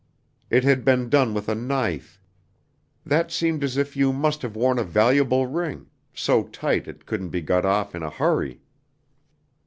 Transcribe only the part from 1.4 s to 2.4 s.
a knife.